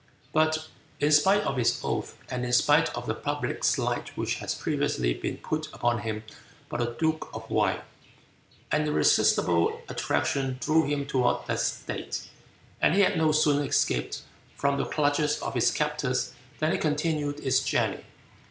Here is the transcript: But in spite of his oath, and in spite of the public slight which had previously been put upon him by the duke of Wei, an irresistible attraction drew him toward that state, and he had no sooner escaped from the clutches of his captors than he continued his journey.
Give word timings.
But 0.33 0.67
in 0.99 1.11
spite 1.11 1.41
of 1.43 1.57
his 1.57 1.79
oath, 1.83 2.17
and 2.27 2.43
in 2.43 2.53
spite 2.53 2.89
of 2.97 3.05
the 3.05 3.13
public 3.13 3.63
slight 3.63 4.17
which 4.17 4.37
had 4.39 4.51
previously 4.59 5.13
been 5.13 5.37
put 5.37 5.67
upon 5.73 5.99
him 5.99 6.23
by 6.69 6.79
the 6.79 6.95
duke 6.97 7.29
of 7.35 7.47
Wei, 7.51 7.81
an 8.71 8.87
irresistible 8.87 9.79
attraction 9.87 10.57
drew 10.59 10.87
him 10.87 11.05
toward 11.05 11.45
that 11.45 11.59
state, 11.59 12.23
and 12.81 12.95
he 12.95 13.01
had 13.01 13.15
no 13.15 13.31
sooner 13.31 13.63
escaped 13.63 14.23
from 14.55 14.79
the 14.79 14.85
clutches 14.85 15.39
of 15.39 15.53
his 15.53 15.69
captors 15.69 16.33
than 16.57 16.71
he 16.71 16.79
continued 16.79 17.39
his 17.39 17.59
journey. 17.63 18.03